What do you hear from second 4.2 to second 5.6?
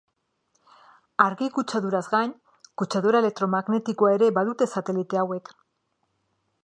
badute satelite hauek.